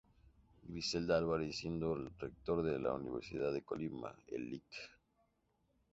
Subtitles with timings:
[0.63, 4.63] Griselda Álvarez, siendo Rector de la Universidad de Colima el Lic.